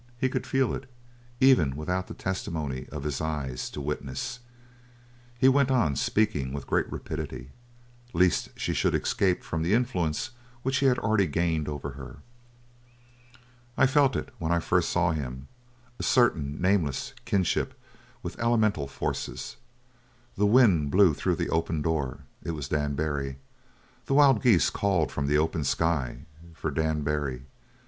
[0.17, 0.89] He could feel it,
[1.39, 4.39] even without the testimony of his eyes to witness.
[5.37, 7.51] He went on, speaking with great rapidity,
[8.11, 10.31] lest she should escape from the influence
[10.63, 12.17] which he had already gained over her.
[13.77, 15.47] "I felt it when I first saw him
[15.99, 17.79] a certain nameless kinship
[18.23, 19.57] with elemental forces.
[20.35, 23.37] The wind blew through the open door it was Dan Barry.
[24.07, 26.25] The wild geese called from the open sky
[26.55, 27.43] for Dan Barry.